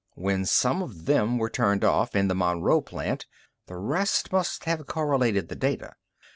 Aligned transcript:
When 0.15 0.45
some 0.47 0.81
of 0.81 1.05
them 1.05 1.37
were 1.37 1.47
turned 1.51 1.83
off 1.83 2.15
in 2.15 2.27
the 2.27 2.33
Monroe 2.33 2.81
plant, 2.81 3.27
the 3.67 3.77
rest 3.77 4.31
must 4.31 4.63
have 4.63 4.87
correlated 4.87 5.47
the 5.47 5.55
data. 5.55 5.93